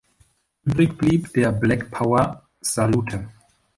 Übrig 0.63 0.97
blieb 0.97 1.31
der 1.33 1.51
"Black 1.51 1.91
Power 1.91 2.49
Salute. 2.59 3.29